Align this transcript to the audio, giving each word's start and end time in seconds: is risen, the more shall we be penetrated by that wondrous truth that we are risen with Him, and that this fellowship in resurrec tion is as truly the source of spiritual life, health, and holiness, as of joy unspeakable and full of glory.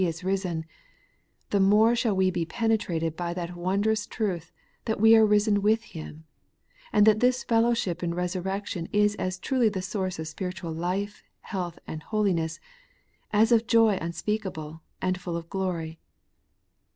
is 0.03 0.23
risen, 0.23 0.65
the 1.51 1.59
more 1.59 1.95
shall 1.95 2.15
we 2.15 2.31
be 2.31 2.43
penetrated 2.43 3.15
by 3.15 3.35
that 3.35 3.55
wondrous 3.55 4.07
truth 4.07 4.51
that 4.85 4.99
we 4.99 5.15
are 5.15 5.23
risen 5.27 5.61
with 5.61 5.83
Him, 5.83 6.25
and 6.91 7.05
that 7.05 7.19
this 7.19 7.43
fellowship 7.43 8.01
in 8.01 8.15
resurrec 8.15 8.65
tion 8.65 8.89
is 8.91 9.13
as 9.17 9.37
truly 9.37 9.69
the 9.69 9.83
source 9.83 10.17
of 10.17 10.27
spiritual 10.27 10.71
life, 10.71 11.21
health, 11.41 11.77
and 11.85 12.01
holiness, 12.01 12.59
as 13.31 13.51
of 13.51 13.67
joy 13.67 13.95
unspeakable 14.01 14.81
and 15.03 15.21
full 15.21 15.37
of 15.37 15.51
glory. 15.51 15.99